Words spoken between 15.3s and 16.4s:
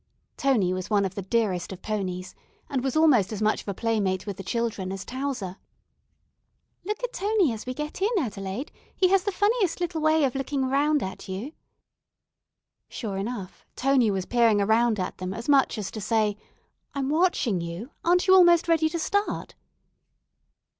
as much as to say,